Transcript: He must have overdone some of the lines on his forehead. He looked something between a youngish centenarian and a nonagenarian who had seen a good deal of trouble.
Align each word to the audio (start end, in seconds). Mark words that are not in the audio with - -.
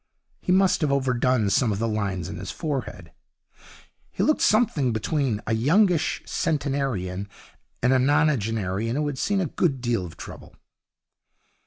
He 0.41 0.51
must 0.51 0.81
have 0.81 0.91
overdone 0.91 1.51
some 1.51 1.71
of 1.71 1.77
the 1.77 1.87
lines 1.87 2.27
on 2.27 2.37
his 2.37 2.49
forehead. 2.49 3.11
He 4.09 4.23
looked 4.23 4.41
something 4.41 4.91
between 4.91 5.43
a 5.45 5.53
youngish 5.53 6.23
centenarian 6.25 7.29
and 7.83 7.93
a 7.93 7.99
nonagenarian 7.99 8.95
who 8.95 9.05
had 9.05 9.19
seen 9.19 9.39
a 9.41 9.45
good 9.45 9.79
deal 9.79 10.03
of 10.03 10.17
trouble. 10.17 10.55